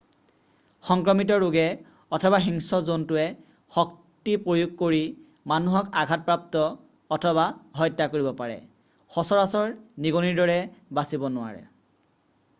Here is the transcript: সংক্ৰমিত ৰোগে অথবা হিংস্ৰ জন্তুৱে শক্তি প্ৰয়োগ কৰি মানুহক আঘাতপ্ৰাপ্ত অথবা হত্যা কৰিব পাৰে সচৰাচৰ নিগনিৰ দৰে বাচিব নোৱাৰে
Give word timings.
সংক্ৰমিত 0.85 1.35
ৰোগে 1.41 1.63
অথবা 2.17 2.37
হিংস্ৰ 2.45 2.77
জন্তুৱে 2.87 3.25
শক্তি 3.75 4.33
প্ৰয়োগ 4.45 4.71
কৰি 4.79 5.01
মানুহক 5.51 5.91
আঘাতপ্ৰাপ্ত 6.03 6.63
অথবা 7.17 7.45
হত্যা 7.81 8.07
কৰিব 8.15 8.31
পাৰে 8.41 8.55
সচৰাচৰ 9.17 9.77
নিগনিৰ 10.07 10.41
দৰে 10.43 10.57
বাচিব 11.01 11.27
নোৱাৰে 11.37 11.63